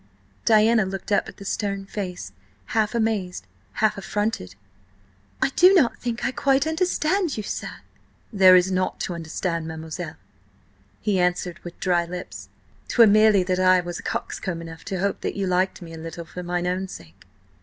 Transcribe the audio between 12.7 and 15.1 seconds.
"'Twere merely that I was coxcomb enough to